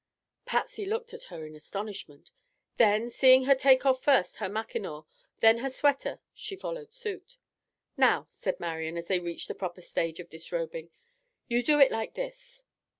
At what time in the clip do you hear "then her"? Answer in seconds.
5.41-5.69